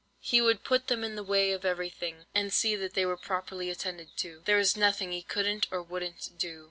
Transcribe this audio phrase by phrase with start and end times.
[0.23, 3.69] He would put them in the way of everything, and see that they were properly
[3.69, 4.41] attended to.
[4.45, 6.59] There was nothing he couldn't or wouldn't do.